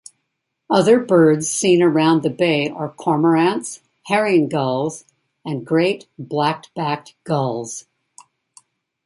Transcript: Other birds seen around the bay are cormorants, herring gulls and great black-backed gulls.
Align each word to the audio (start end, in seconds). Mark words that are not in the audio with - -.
Other 0.67 0.99
birds 0.99 1.47
seen 1.47 1.83
around 1.83 2.23
the 2.23 2.31
bay 2.31 2.67
are 2.71 2.89
cormorants, 2.89 3.81
herring 4.07 4.49
gulls 4.49 5.05
and 5.45 5.63
great 5.63 6.07
black-backed 6.17 7.13
gulls. 7.23 7.85